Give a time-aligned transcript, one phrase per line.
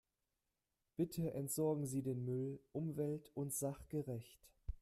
[0.95, 4.39] Bitte entsorgen Sie den Müll umwelt- und sachgerecht.